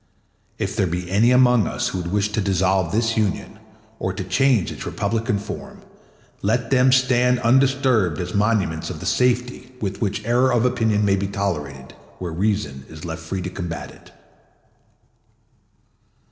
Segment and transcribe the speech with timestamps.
[0.57, 3.59] If there be any among us who would wish to dissolve this Union
[3.99, 5.81] or to change its republican form,
[6.41, 11.17] let them stand undisturbed as monuments of the safety with which error of opinion may
[11.17, 14.11] be tolerated where reason is left free to combat it.